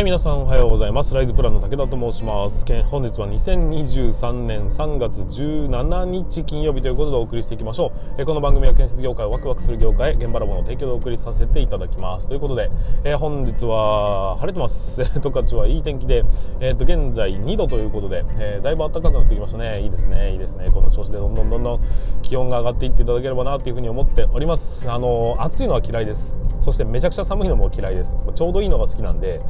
[0.00, 1.12] はい、皆さんおはようございます。
[1.12, 2.64] ライズプランの武田と申します。
[2.84, 8.22] 本日は2023年3月17日金曜日ということでお送りしていきましょう。
[8.22, 12.26] えこの番組は建設業界をワクワクする業界、現場ラボの提供でお送りさせていただきます。
[12.26, 12.70] ということで、
[13.04, 15.04] え、本日は晴れてます。
[15.20, 16.24] 十勝はいい天気で、
[16.60, 19.82] えっ、と、現在2度ということで、えー、だいぶ暖かくなってきましたね。
[19.82, 20.70] いいですね、いいですね。
[20.72, 21.80] この調子でどんどんどんどん
[22.22, 24.90] 気温が上がっていっていただければなというふうに思っております。
[24.90, 26.38] あの暑いのは嫌いです。
[26.62, 28.16] そしてめちゃくちゃ寒いのも嫌いです。
[28.34, 29.40] ちょうどいいのが好きなんで、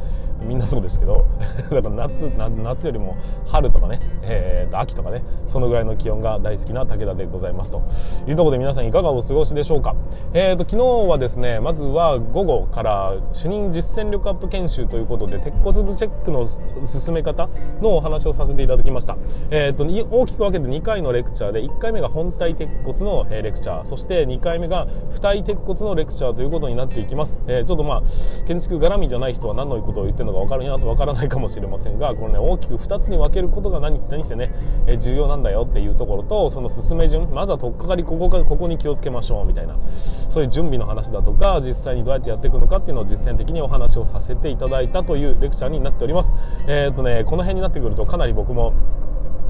[0.43, 1.27] みんなそうですけど
[1.71, 7.83] だから夏夏よりも春とかね、えー、と秋とかねそのぐらいの気温が大好きな武田でございますと。
[8.27, 9.95] いうところで皆さんいかがお過ごしでしょうか、
[10.33, 16.47] えー、と昨日はですねまずは午後から主任実践力アップ研修ということで鉄骨図チェックの
[16.87, 17.49] 進め方
[17.81, 19.17] のお話をさせていただきました、
[19.51, 28.03] えー、と大きく分けて2回のレクチャーで1回目が本体鉄骨のレクチャーそして2回目が付体鉄骨のレクチャーということになっていきます、えー、ちょっとまあ
[28.47, 34.53] 建築絡みじゃない人は何のことを言ってるのか分かるな分からないかもしれませんがこれね大きく2つに分けることが何何してね、
[34.87, 39.77] え重要なんだよっていうところとその進め順まずは取っかかりここかここに気をつけましょうみたいな。
[40.31, 46.35] そういう準備の話だとか実際にどうやってやっていくのかっていうのを実践的にお話をさせていただいたというレクチャーになっております。
[46.67, 48.73] えー、とねこの辺になってくるとかなり僕も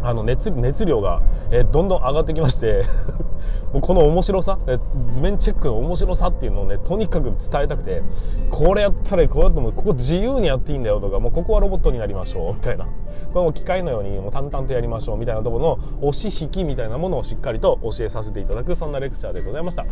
[0.02, 2.82] あの熱熱量が、え、どんどん上がってきまして
[3.72, 8.02] もうこの面白さ、え、図面チェックの面白さっていうのをねとにかく伝えたくて
[8.50, 12.86] これやったらこうやってもここ自由にやっていいんだよとかもうここはロボットになりましょうみたいな。
[13.32, 19.86] これも機械のようにもう淡々とやりましょうみたいなところの押し引きみたいなものをしっかりと教えさせていただくそんなレクチャーでございました。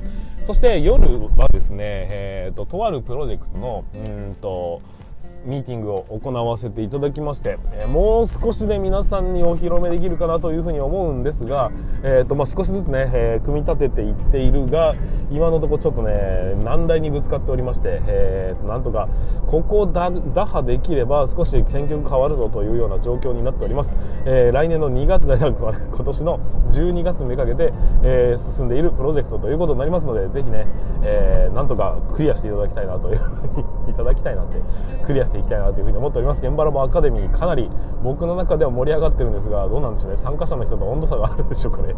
[0.45, 1.03] そして夜
[1.37, 3.99] はですね、えーと、ととあるプロジェクトのう
[4.31, 4.81] んと
[5.45, 11.71] ミーティングを行わせていただきまして、え、もう少しで皆さんにお披露目できるかなというふうに思うんですが、
[12.03, 14.95] えーとまあ、少しずつね、えー、組み立てていっているが
[15.31, 19.09] 今のところちょっとね難題にぶつかっておりまして、えー、となんとか
[19.47, 20.11] ここを打
[20.47, 30.67] 破できれば少し選曲変わるぞというような状況になっております、えー、来年の2月 今年の12月めかけて、えー、進んでいるプロジェクトということになりますのでぜひね、
[31.05, 34.57] え、なんとかクリアしていただきたいなというふうにいただきたいなって
[35.05, 36.45] クリアしていきたいなというふうに思っております。
[36.45, 37.71] 現場ラボアカデミーかなり
[38.03, 40.17] 僕の中では盛り上がってるんですがどうなんでしょうね。
[40.17, 41.95] 参加者の人と温度差があるんでしょうかね。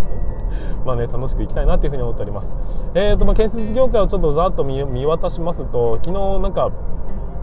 [0.84, 2.56] まあね楽しくいきたいなというふうに思っております。
[2.94, 6.70] えーとまあ建設業界をちょっとざっと見渡しますと昨日なんか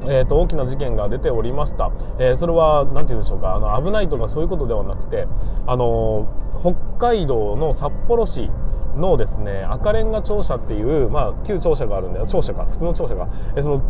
[0.03, 3.55] えーと、大きな事件が出ておりました、えー、それは何て言うんでしょうか。
[3.55, 5.27] あの危ないとかそういうことではなくて、
[5.67, 8.49] あのー、北海道の札幌市
[8.95, 12.25] のですね赤レンガ庁舎っていう、まあ、旧庁舎があるんだよ。
[12.25, 12.65] 庁舎か。
[12.65, 13.81] 普通の庁舎がえその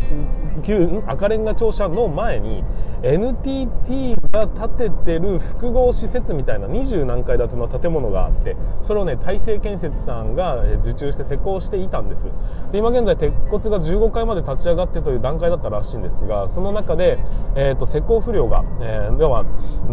[0.63, 2.63] 旧赤レンガ庁舎の前に
[3.03, 12.29] NTT が建ててる複合施設みたいな20何階建ての建物があってそれをね大成建設さんが受注して施工していたんです。
[12.71, 17.17] で今現在鉄骨が15階まで立ち上がってという段階だったらしいんですがその中で、
[17.55, 19.45] えーと、施工不良が、えー、要は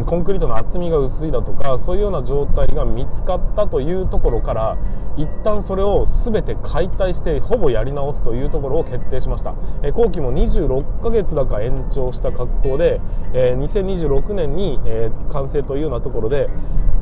[0.06, 4.78] コンクリートの厚みが薄いだとかそういうような状態が見つかったというところから
[5.16, 13.00] 一旦それを全て解体してほぼやり直すというところを決定しました、え、後期も26ヶ月だか延長した格好で、
[13.32, 16.48] え、2026年に、え、完成というようなところで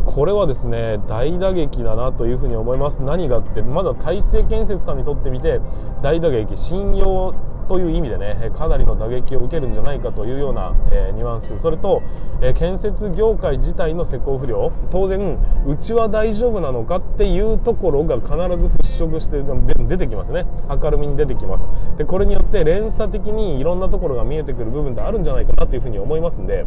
[0.06, 3.02] これはですね大打撃だなというふうに思います。
[3.02, 5.60] 何がってまだ体制建設さんにとってみて
[6.00, 7.34] 大打撃信用
[7.68, 11.58] という意味でねかなりの打撃を受けるんじゃないかというような、えー、ニュアンス。
[11.58, 12.02] それと、
[12.40, 14.72] えー、建設業界自体の施工不良。
[14.90, 19.42] 当然うちは大丈夫なのかっていうところが必ず払拭して
[19.84, 20.46] 出てきますね。
[20.68, 21.70] 明るみに出てきます。
[21.96, 26.66] でこれによって連鎖的にいろんなところが見えてくる部分であるんじゃないかなというふうに思いますんで。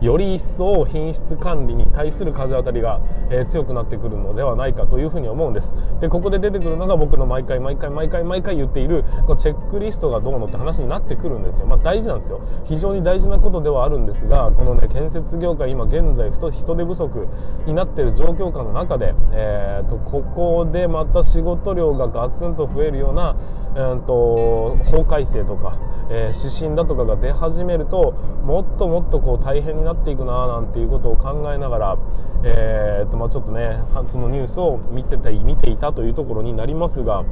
[0.00, 3.00] より一層品質管理に対する風当たりが、
[3.30, 5.74] えー、強くなってくるのではないかというふうに思うんです。
[6.00, 11.66] でここで出てくるのが僕の毎回毎回毎回毎回言っているこのチェックリストがどうのって話になってくるんですよ。
[11.66, 12.40] まあ大事なんですよ。
[12.64, 17.28] 非常に大事なことではあるんですがこのね建設業界今現在人手不足
[17.66, 23.36] になっている状況下の中で、えーと、ここでまた仕事量がガツンと増えるような、
[23.74, 25.78] えーと、法改正とか、
[26.10, 28.12] えー、指針だとかが出始めると
[28.44, 31.98] もっともっとこう大変になっていくななんていうことを考えながら、
[32.42, 37.24] えー、とまあ、ちょっとねそのニュースを見てた見ていたというところになりますが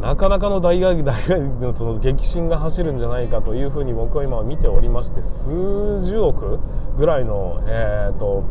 [0.00, 6.58] なかなかの大学 大学のその激震が走るんじゃないかというふうに僕は今見ておりまして数十億
[6.96, 8.44] ぐらいの、えーと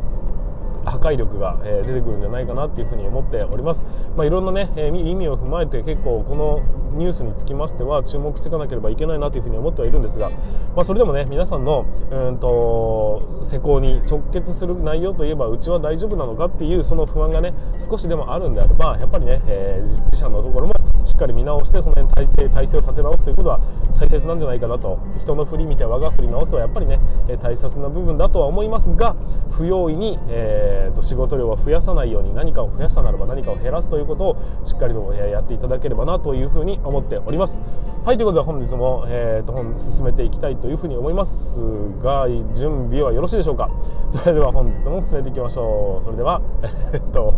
[0.86, 3.86] 破壊力が、え出てくるんじゃないかなっていうふうに思っております、
[4.16, 6.62] まあ、いろんなね、え意味を踏まえて結構この
[6.94, 10.30] ニュースにつきましては注目していかなければいけないなというふうに思ってはいるんですが、
[10.76, 20.74] まあ、それでもね皆さんのうんと施工に直結する内容といえばうちは大丈夫なのかっていうその不安がね少しでもあるんであればやっぱりね、えー、自社のところも
[21.22, 23.60] かりかり見直してその辺体体制を立て直すということは
[24.00, 27.00] 大切なんじゃないかなと人の振り見て我が振り直すはやっぱりね
[27.42, 29.16] 大切な部分だとは思いますが
[29.52, 37.62] 不用意に、えーと、仕事量は増やさないように何かを増やしたならば何かを減らすということをしっかりとやっていただければなというふうに思っております。
[38.04, 41.62] はいということで本日も、えーと、本進めていきたいというふうに思います
[42.02, 43.70] が準備はよろしいでしょうか？
[44.10, 46.04] それでは本日も進めていきましょう。
[46.04, 46.42] それでは
[46.94, 47.34] えっと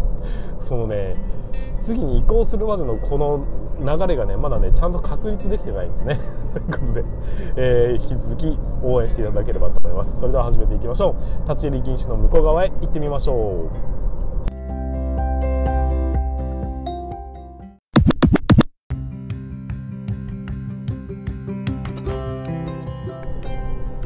[0.64, 1.16] そのね
[1.82, 3.46] 次に移行するまでのこの
[3.80, 6.18] 流れがねまだねちゃんと確立できてないんですね。
[6.54, 7.04] ということで、
[7.56, 10.20] えー、引き続き応援していただければと思います。
[10.20, 11.16] それでは始めていきましょ
[11.46, 11.50] う。
[11.50, 13.93] 立ち入り禁止の向こう側へ行ってみましょう。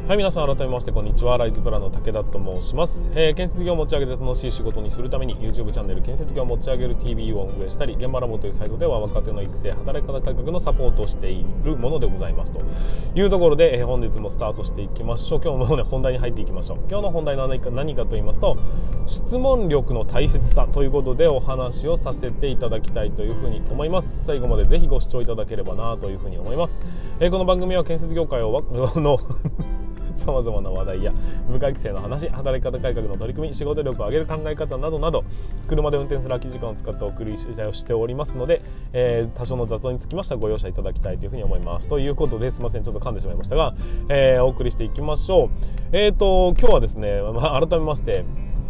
[0.08, 1.36] はい皆さん改めましてこんにちは。
[1.36, 12.62] ライズプランの武田と申します、えー、建設業を持ち上げて楽しい仕事にするために YouTube チャンネル建設業を持ち上げる TV を運営したり現場ラボというサイトでは若手の育成働き方改革のサポートをしているものでございますと。
[13.14, 15.40] いうところで、えー、本日もスタートしていきましょう。
[15.44, 16.78] 今日もね本題に入っていきましょう。
[16.88, 18.56] 今日の本題は何か何かと言いますと
[19.04, 24.24] 質問力の大切さということでお話をさせていただきたいというふうに思います。
[24.24, 26.80] 最後までぜひご視聴いただければなというふうに思います、
[27.20, 29.18] えー、この番組は建設業界をの
[30.18, 31.12] さまざまな話題や
[31.48, 35.24] 部下規制の話働き方改革の取り組み仕事力を上げる考え方などなど
[35.66, 38.62] 車で運転する空き時間を使ってお送りしておりますので、
[38.92, 41.88] えー、多少の雑音につきましてはご容赦いただきたいというふうに思います。
[41.88, 42.82] ということですいません。
[42.82, 43.74] ちょっと噛んでしまいましたが、
[44.08, 45.48] えー、お送りしていきましょう。
[45.92, 48.24] えっ、ー、と今日はですね、まあ、改めまして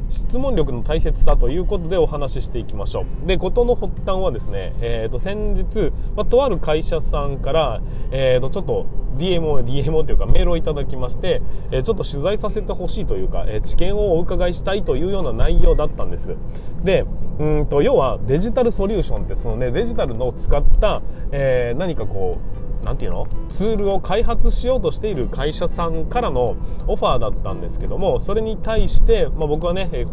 [0.09, 3.27] 質問力の大切さということでお話ししていきましょう。
[3.27, 8.87] で、事の発端はですね、えっ、ー、と、先日、まあ、とある会社さんから、えっ、ー、と、ちょっと
[9.19, 16.37] DM を、DM をというかメールをいただきまして、え、ちょっと取材させてほしいというか、え知見をお伺いしたいというような内容だったんです。
[16.83, 17.05] で、
[17.39, 21.03] うんと、要はデジタルソリューションって、そのね、デジタルのを使った、
[21.33, 23.27] え何かこう、何て言うの？
[23.49, 30.07] ツールを開発しようとしている会社さんからのオファーだったんですけどもそれに対して、まあ、僕はね、え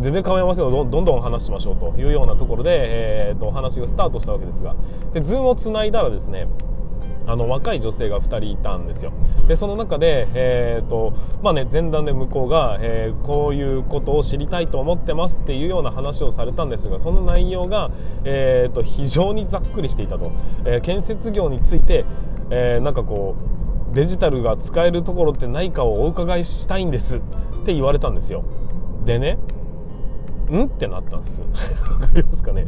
[0.00, 0.84] 全然構いませんよ。
[0.84, 4.74] どんどん話しましょうというようなところで、えー、とお話がスタートしたわけですが。
[5.12, 6.48] で Zoom をつないだらですね
[7.26, 9.12] あの若い女性が2人いたんですよ。
[9.48, 17.90] でその中で、えーとまあね、前段で向こうが、えー、こういうことを知りたいと思ってますっていうような話をされたんですがその内容が、
[18.24, 20.32] えーと、非常にざっくりしていたと、
[20.64, 22.04] えー、建設業について、
[22.50, 23.36] えー、なんかこ
[23.92, 27.20] うデジタルが使えるところってないかをお伺いしたいんですっ
[27.64, 28.44] て言われたんですよ。
[29.04, 29.38] でね
[30.50, 30.64] ん？
[30.64, 31.46] ってなったんですよ。
[32.00, 32.66] わかりますかね？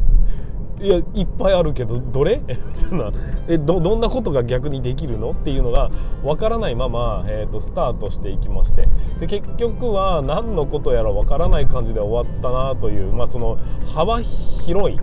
[0.79, 2.39] いやいっぱいあるけどどれ？
[2.47, 3.11] みたいな。
[3.47, 5.31] えどどんなことが逆にできるの？
[5.31, 5.89] っていうのが
[6.23, 8.87] わからないまま、えーと、スタートしていきまして。
[9.19, 13.57] で結局は何のことやらわからない感じで終わったなという、まあ、その
[13.95, 14.99] 幅広い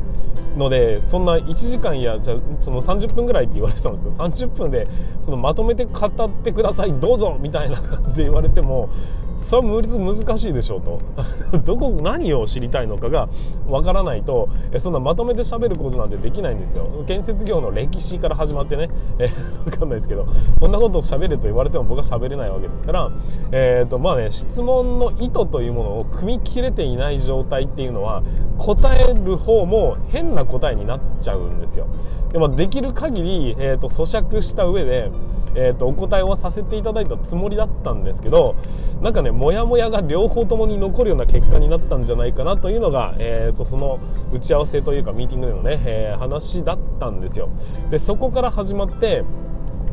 [0.56, 4.86] のでそんな1時間やじゃその30分ぐらいって言われてたんですけど30分で
[5.20, 8.90] そのまとめて語ってくださいどうぞみたいな感じで言われても
[9.36, 11.00] それは無理難しいでしょうと。
[11.64, 13.28] どこ何を知りたいのかが
[13.68, 16.86] わからないとえそんなまとめて喋ることなんてできないんですよ。
[17.06, 18.90] 建設業の歴史から始まってね。
[19.18, 19.28] え
[19.64, 20.26] わかんないですけど
[20.60, 23.10] こんなことを喋れと言われても僕は喋れないわけですから
[23.52, 28.22] えっ、ー、とまあね質問の意図というものを組み切れていない状態っていうのは
[28.58, 31.86] 答える方も変な答えになっちゃうんですよ。
[32.32, 35.10] でもできる限り、えーと、咀嚼した上で、
[35.54, 38.56] えーと、お答えをさせていただいたつもりだったんですけど
[39.00, 44.00] なんかねモヤモヤが両方ともに残るような結果になったんじゃないかなというのが、えーと、その
[44.32, 47.50] 打ち合わせというかミーティングでのね、えー、話だったんですよ。
[47.90, 49.22] でそこから始まって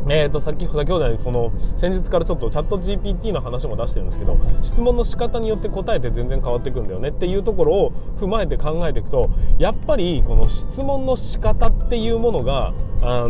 [0.09, 12.73] えーと、先ほど先その先日からちょっとチャット GPT の話も出してるんですけど質問の仕方によって答えて全然変わっていくんだよねっていうところを踏まえて考えていくとやっぱりこの質問の仕方っていうものが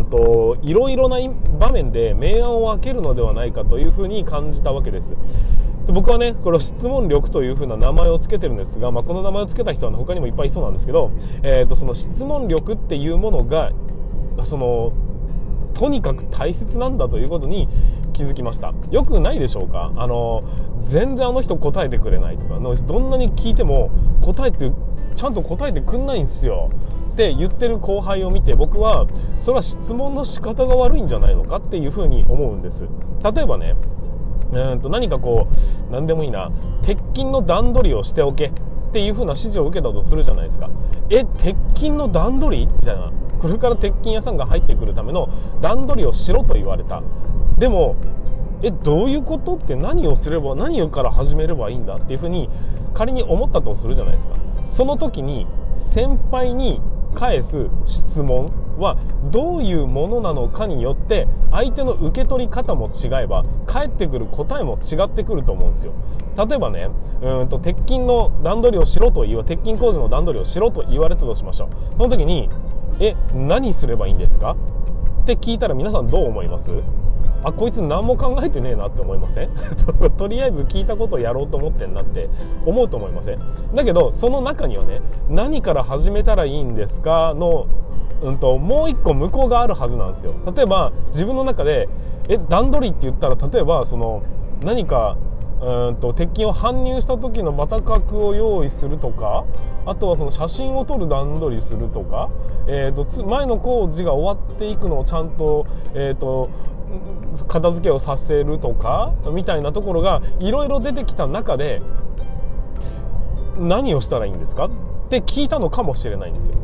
[0.09, 1.17] といろいろな
[1.59, 5.15] 場面で明暗を分けるのではないかというふうに感じたわけです。
[5.87, 11.11] で僕はねこれ質問力というふうな名前を付けてるんですが、まあ、この名前を付けた人は他にもいっぱいいそうなんですけど、
[11.41, 13.71] えー、とその質問力っていうものが
[14.43, 14.93] その
[15.81, 17.67] とにかく大切なんだということに
[18.13, 18.71] 気づきました。
[18.91, 19.91] よくないでしょうか？
[19.95, 20.43] あの
[20.83, 23.89] 全然あの人答えてくれないとかどんなに聞いても
[24.21, 24.71] 答えて
[25.15, 26.69] ちゃんと答えてくんないんですよ。
[27.13, 31.55] って言ってる後輩を見て僕はそれは質問の仕方が悪いんじゃないのか？
[31.55, 32.87] っていうふうに思うんです。
[33.23, 33.75] 例えばね
[34.51, 36.51] うんと何かこう何でもいいな。
[36.83, 38.51] 鉄筋の段取りをしておけ。
[38.91, 40.69] っていう風な指示を受けたとするじゃないですか。
[41.09, 42.67] え鉄筋の段取り？
[42.67, 43.09] みたいな。
[43.39, 45.29] これから鉄筋屋さんが入ってくるための
[45.61, 47.01] 段取りをしろと言われた。
[47.57, 47.95] でも
[48.61, 49.75] えどういうことって？
[49.75, 52.49] 何をすれば何から始めればいいんだっていう風に
[52.93, 54.35] 仮に思ったとするじゃないですか。
[54.65, 56.81] その時に先輩に
[57.15, 58.51] 返す質問
[58.81, 58.97] は
[59.31, 65.93] どういうものなのかによって相手の受け取り方も違えば返ってくる答えも違ってくると思うんですよ。
[66.37, 66.89] 例えばね
[67.21, 71.69] うんと鉄筋の段取りをしろと言わ鉄筋工事の段取りをしろと言われたとしましょう。
[71.97, 72.49] その時に
[72.99, 74.55] え何すればいいんですか？
[75.21, 76.71] って聞いたら皆さんどう思います？
[77.43, 79.49] あこいつ何も考えてねえなって思いません？
[80.17, 82.29] とりあえず聞いたことをやろうと思ってんなって
[82.65, 83.39] 思うと思いません？
[83.75, 87.67] だけどその中にはね何から始めたらいいんですかの
[88.21, 90.33] うんと、もう一個向こうがあるはずなんですよ。
[90.55, 91.89] 例えば自分の中で
[92.29, 94.23] え段取りって言ったら例えばその
[94.61, 95.17] 何か
[95.61, 99.45] うんと鉄筋を搬入した時のバタ角を用意するとか
[99.85, 102.29] あとはその写真を撮る段取りするとか、
[102.67, 106.49] えーと、前の工事が終わっていくのをちゃんと,、えーと
[107.47, 111.81] 片付けをさせるとかみたいなところがいろいろ出てきた中で
[113.57, 114.65] 何をしたらいいんですか？
[114.65, 114.69] っ
[115.09, 116.55] て聞いたのかもしれないんですよ。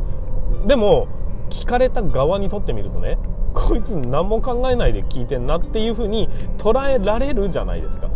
[0.66, 1.08] でも
[1.50, 3.18] 聞かれた側にとってみるとね
[3.54, 8.08] こいつ何も考えないで聞いてんなっていうふうに捉えられるじゃないですか。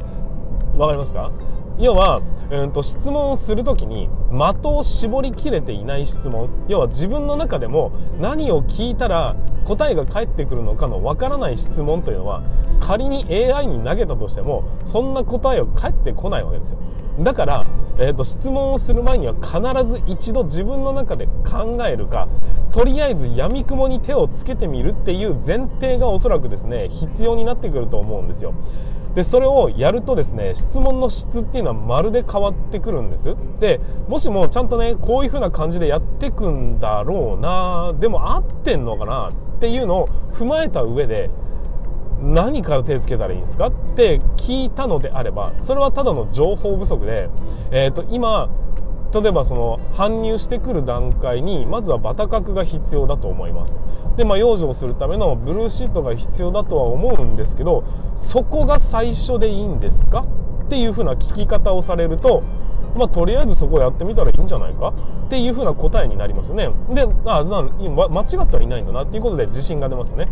[0.78, 1.32] わかりますか？
[1.80, 2.22] 要は、
[2.52, 6.50] うんと、質問をする時に的を絞りきれていない質問。
[6.68, 9.36] 要は自分の中でも何を聞いたら
[9.66, 12.44] 答えが返ってくるのかのわからない質問というのは
[12.80, 16.80] 仮に AI に投げたとしてもそんな答えを返ってこないわけですよ。
[17.20, 17.66] だから、
[17.98, 22.28] えーと、質問をする前には必ず一度自分の中で考えるか
[22.72, 28.54] とりあえず闇雲に手をつけてみるっていう前提がおそらくですね必要になってくると思うんですよ。
[29.14, 33.36] でそれをやるとですね質問の質っていうのはまるで変わってくるんです。
[33.60, 41.30] でもしもちゃんとねこういう風な感じでやってくんだろうなでも合ってんのかなっていうのを踏まえた上で
[42.22, 47.30] 何から手つけたらいいんですかって聞いたのであればそれはただの情報不足で、
[47.72, 48.50] えー、と今
[49.14, 53.76] 例えばその搬入してくる段階にまずはバタ角が必要だと思います。
[54.16, 57.84] でまあ養生するためのブルーシートが必要だとは思うんですけど
[58.16, 60.26] そこが最初でいいんですか
[60.66, 62.44] っていう風な聞き方をされると
[62.96, 64.94] まあ、とりあえずそこをやってみたらいいんじゃないか
[65.26, 66.70] っていう風な答えになりますよね。
[66.94, 70.26] であ間違ってはいないんだなっていうことで自信が出ますね。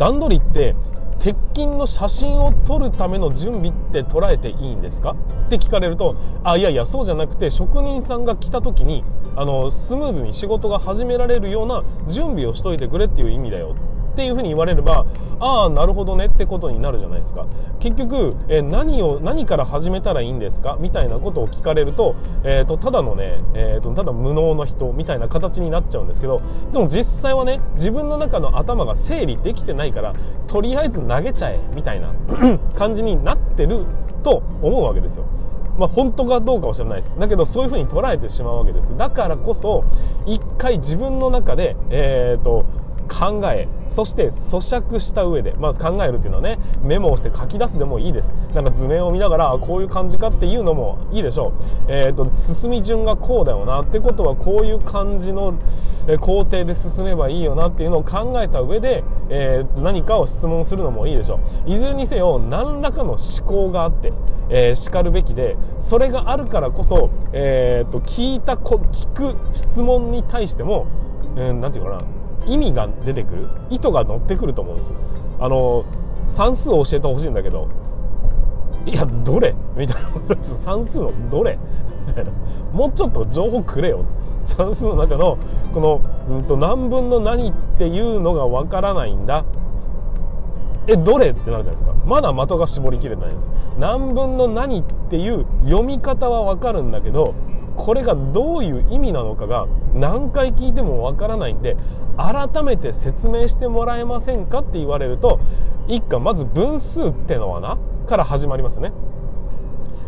[0.00, 0.74] 段取りって
[1.18, 5.14] 鉄筋の写真を撮るための準備って捉えていいんですか？
[5.46, 9.04] って聞かれるとあいやいやそうじゃなくて職人さんが来た時に
[9.36, 13.76] あのスムーズに仕事が始められるような準備をしといてくれっていう意味だよ。
[14.10, 15.06] っていうふうに言われれば
[15.38, 17.46] ああなるほどねってことになるじゃないですか
[17.78, 20.76] 結局、え何を何から始めたらいいんですか？
[20.80, 22.14] みたいなことを聞かれると,、
[22.44, 30.14] えーと、ただのね、えーと、ただ無能の人みたいな形になっちゃうんですけどでも実際はね自分の中の頭が整理できてないから
[30.46, 32.12] とりあえず投げちゃえみたいな
[32.74, 33.86] 感じになってる
[34.22, 35.24] と思うわけですよ。
[35.78, 37.18] まあ、本当かどうかは知らないです。
[37.18, 38.94] だけど、そういうふうに捉えてしまうわけです。
[38.98, 39.84] だからこそ、
[40.26, 42.66] 一回自分の中で、えっ、ー、と、
[43.10, 48.34] 考えそして咀嚼した上でまず考えるっていうのはねメモをして書き出すでもいいです。
[48.54, 51.52] なんか図面を見ながらこういう感じかっていうのもいいでしょ
[51.88, 51.92] う。
[51.92, 55.54] えっ、ー、と進み順がこうだよなってことはこういう感じの
[56.20, 61.70] 工程で進めばいいよなっていうのを考えた上で、えー、何かを質問するのもいいでしょう。
[61.70, 64.12] いずれにせよ何らかの思考があって、
[64.48, 70.86] えー、叱るべきでそれがあるからこそ、えーと、聞いたこ聞く質問に対しても
[71.34, 72.19] 何、えー、て言うかな。
[72.46, 73.48] 意味が出てくる？
[73.70, 74.94] 意図が乗ってくると思うんです。
[75.38, 75.84] あの
[76.24, 77.68] 算数を教えてほしいんだけど
[78.86, 79.54] いやどれ？
[79.76, 81.58] みたいなことです算数のどれ？
[82.06, 82.30] みたいな。
[82.72, 84.04] もうちょっと情報くれよ。
[84.46, 85.38] 算数の中の
[85.72, 89.44] この、うんと、何分の何っていうのがわからないんだ。
[90.86, 91.30] えどれ？
[91.30, 91.92] ってなるじゃないですか。
[92.06, 93.52] まだ的が絞りきれないんです。
[93.78, 97.34] 何分の何っていう読み方はわかるんだけど
[97.80, 101.78] これがどういう意味なのかが何回聞いてもわからないんで
[102.18, 105.40] 改めて説明してもらえませんかって言われると
[105.88, 108.92] 一家まず分数ってのはなから始まりますね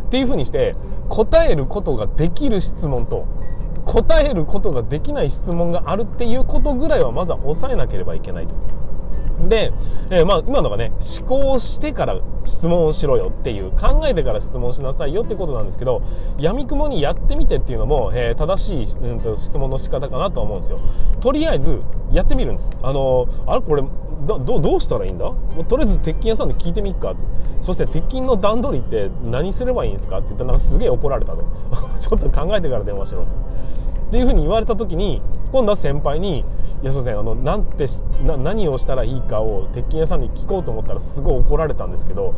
[0.05, 0.75] っていうふうにして
[1.09, 3.25] 答えることができる質問と
[3.85, 8.53] 答えることができない質問があるっていうことぐらいはまずは抑えなければいけないと。
[9.49, 9.73] で、
[10.09, 16.01] えー、まあ今のがね、思考してから質問をしろよっていう、考えてから質問しなさいよってことなんですけど、
[16.37, 20.79] 闇雲にやってみてっていうのも、えー、正しい、うん、と質問の仕方かなと思うんですよ。
[21.19, 21.81] とりあえず、
[22.11, 22.71] やってみるんです。
[22.81, 23.83] あのー、あれこれ、
[24.25, 25.25] どどうしたらいいんだ？
[25.25, 27.13] もうとりあえず鉄筋屋さんで聞いてみっか
[27.59, 31.43] そして鉄筋の段取りって何すればいいんですかって言ったらなんかすげえ怒られたと
[31.99, 33.25] ちょっと考えてから電話しろっ
[34.09, 35.21] ていうふうに言われた時に
[35.53, 36.39] 今度は先輩に
[36.81, 37.85] 「いやすいませんあのなんて
[38.25, 42.33] な何をしたらいいかを鉄筋屋さんに聞こうと思ったらすごい怒られたんですけど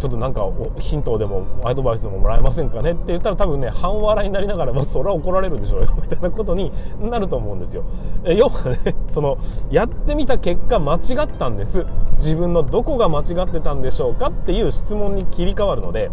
[0.00, 0.50] ちょっとなんか
[0.80, 7.84] ヒントでもアドバイスでももらえませんかねって言ったら多分ね半笑いになりながら、まあ、それは怒られるでしょうよ みたいなことになると思うんですよ。
[8.24, 9.38] え要はね その
[9.70, 11.86] やってみた結果間違ったんです。
[12.16, 16.10] 自分のどこが間違ってたんでしょうかっていう質問に切り替わるので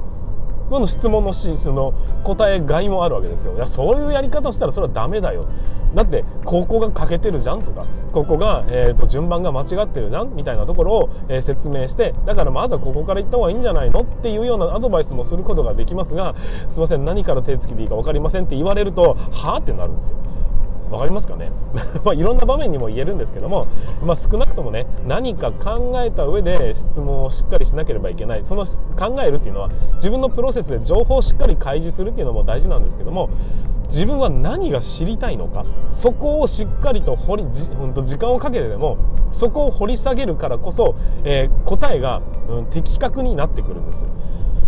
[0.79, 3.55] の質問のしその答えがいもあるわけですよ。
[3.55, 5.47] いやそういうやり方したらそれはダメだよ。
[5.93, 7.85] だってここが欠けてるじゃんとか。
[8.11, 10.35] ここが、えーと、順番が間違ってるじゃん？
[10.35, 12.13] みたいなところを、えー、説明して。
[12.25, 14.01] だからまずはここから行った方がいいんじゃないの？
[14.01, 16.35] っていうようなアドバイスもすることができますが
[16.69, 17.05] すいません。
[17.05, 20.17] 何から手つきでいいか分かりませんって言われるとはあってなるんですよ。
[20.91, 21.51] 分かりますかね？
[22.03, 23.67] まあいろんな場面にも言えるんですけども、
[24.03, 28.65] まあ、少なくともね何か考えた上で質問をしっかりしなければいけないその
[28.98, 33.29] 考えるっていうのは自分のプロセスで情報をしっかり開示するっていうのも大事なんですけども
[33.88, 38.98] 自分は何が知りたいのかそこをしっかりと掘りじほんと時間をかけてでも
[39.31, 44.05] そこを掘り下げるからこそ、えー、答えが、うん、的確になってくるんです。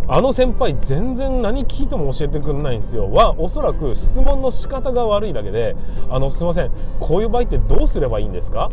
[0.07, 3.09] あの先輩全然何聞いても教えてくれないんですよ。
[3.09, 5.75] はおそらく質問の仕方が悪いだけで
[6.09, 6.71] あのすいません。
[6.99, 8.69] こういう場合ってどうすればいいんですか？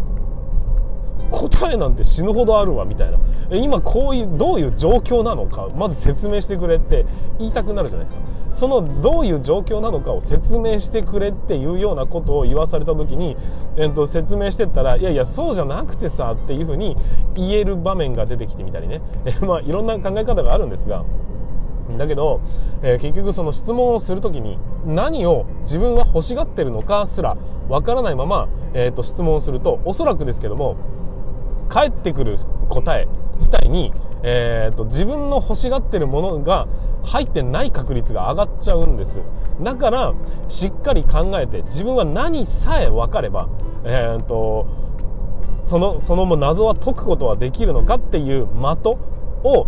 [1.30, 3.18] 答えなんて死ぬほどあるわみたいな。
[3.56, 7.06] 今こういうどういう状況なのかまず説明してくれって
[7.38, 8.30] 言いたくなるじゃないですか。
[8.50, 13.36] そのどういう状況なのかを説明してくれっていうようなことを言わされた時に、
[13.76, 16.96] えっと、説明してったらいやいやそうじゃなくてさっていうふうに
[17.34, 19.00] 言える場面が出てきてみたりね、
[19.46, 21.04] まあいろんな考え方があるんですが
[21.98, 22.40] だけど、
[22.82, 27.36] えー、結局その質問をするときに何を自分は欲しがってるのかすら
[27.68, 30.76] わからないまま、えー、と質問するとおそらくですけども
[31.70, 32.36] 返ってくる
[32.68, 36.68] 答え自体に、えーと、自分の欲しがってるものが
[37.04, 39.22] 入ってない確率が上がっちゃうんです。
[39.62, 40.14] だから
[40.48, 43.48] しっかり考えて自分は何さえ分かれば、
[43.84, 44.66] えーと、
[45.66, 48.98] そのその謎は解くことはできるのかっていう的
[49.44, 49.66] を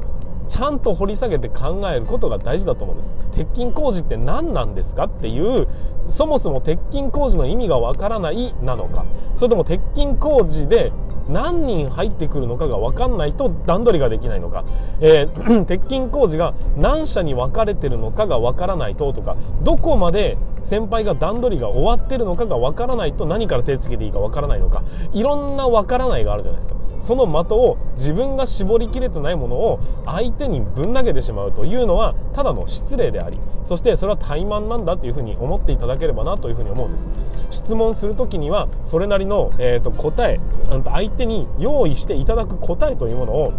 [0.49, 3.17] ちゃんと掘り下げて考えることが大事だと思うんです。
[3.33, 5.67] 鉄筋工事って何なんですかっていう
[6.11, 9.07] そもそも鉄筋工事の意味がわからないなのか。
[9.35, 10.93] それとも鉄筋工事で
[11.29, 14.64] 何人入ってくるのかが分かんないと段取りができないのか、
[15.01, 19.37] えー、 鉄筋工事が何社に分かれてるのかが分からないととか。
[19.62, 24.83] どこまで先輩が段取りが終わってるのかが分からないと何から手つけていいか分からないのか。
[25.12, 26.77] いろんな分からないがあるじゃないですか。
[27.03, 37.09] その的を自分が絞りきれてないものを相手にぶん投げてしまうというのはただの失礼でありそしてそれは怠慢なんだというふうに思っていただければなというふうに思うんです。
[37.51, 40.40] 質問するときにはそれなりの、えーと答え
[40.85, 43.53] 相手に用意していただく答えというものを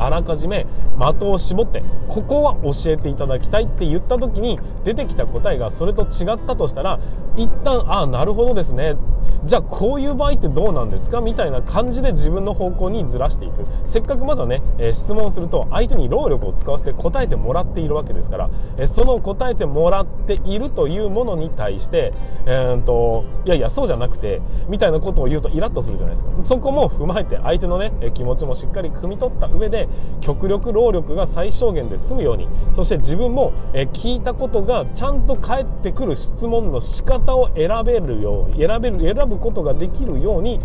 [0.00, 0.66] あらかじめ
[0.98, 7.00] 的を絞ってここは教えていただきたいって言った時に出てきた答えがそれと違ったとしたら
[7.36, 8.96] 一旦ああなるほどですね。
[9.44, 13.64] じゃあこういう場合ってどうなんですかみたいな感じで自分の方向にずらしていく。
[13.86, 22.12] せっかくまずはね、えー、質問すると相手に労力を使わせて答えてもらっているわけですから、えー、その答えてもらっているというものに対して、
[22.46, 26.30] えー、といやいやそうじゃなくてみたいなことを言うとイラッとするじゃないですか。
[26.42, 29.88] そこも踏まえて相手のね気持ちもしっかり汲み取った上で
[30.20, 32.48] 極力労力が最小限で済むように。
[32.72, 40.60] そして自分も、え聞いたことがちゃんと返ってくる質問の仕方を選べるよう選べる選ぶことができるように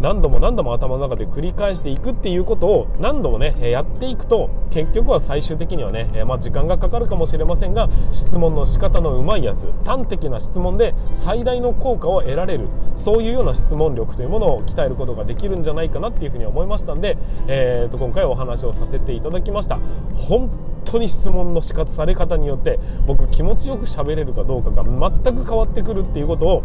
[0.00, 19.78] 何度も何度も頭の中で繰り返していくっていうことを何度もねやっていくと結局は最終的にはね、まあ、時間がかかるかもしれませんが質問の仕方のうまいやつ端的な質問で最大の効果を得られるそういうような質問力というものを鍛えることができるんじゃないかなっていうふうに思いましたんで、えー、と今回お話をさせていただきました。
[20.14, 20.50] 本
[20.84, 26.64] 当に質問の仕方され方によって僕気持ちよく喋れるかどうかが全く変わってくるっていうことを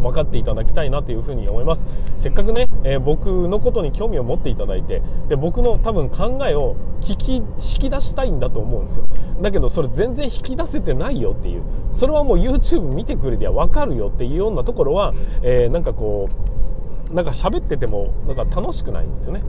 [0.00, 1.86] 分かっていただきたいなというふうに思います。
[2.16, 9.06] せっかくね、えー、僕のことに興味を持っていただいてで僕の多分考えを聞き引き出したいんだと思うんですよ。
[9.40, 11.62] だけどそれ全然引き出せてないよっていう。
[11.90, 16.28] それはもう YouTube 見てくれりゃ分かるよっていうようなところは、えー、なんかこ
[17.10, 19.42] うなんか喋っててもなんか楽しくないんですよね。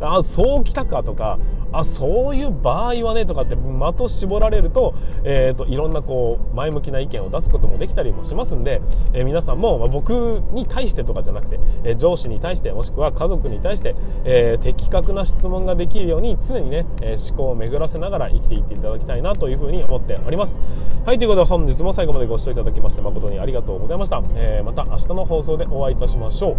[0.00, 1.38] あそうきたかとか
[1.72, 8.80] あそういう場合はねとかって的絞られると,、えーと、いろんなこう前向きな意見を出すこともできたりもしますんで、
[9.12, 20.60] えー、皆さんも、まあ、僕に対してとかじゃなくて、えー、上司に対してもしくは家族に対して、えー、的確な質問ができるように常にね、え思考を巡らせながら生きていっていただきたいなというふうに思っております。
[21.04, 26.56] はいということで本日も最後までご視聴いただきまして誠にありがとうございました、えまた明日の放送でお会いいたしましょう。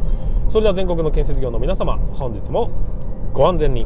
[0.51, 2.69] それでは全国の建設業の皆様本日も
[3.37, 3.85] ご安全に。